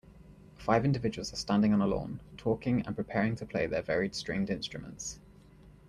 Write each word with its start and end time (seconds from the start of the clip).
Five 0.57 0.83
individuals 0.83 1.31
are 1.31 1.35
standing 1.35 1.75
on 1.75 1.81
a 1.83 1.85
lawn, 1.85 2.21
talking 2.35 2.83
and 2.87 2.95
preparing 2.95 3.35
to 3.35 3.45
play 3.45 3.67
their 3.67 3.83
varied 3.83 4.15
stringed 4.15 4.49
instruments. 4.49 5.19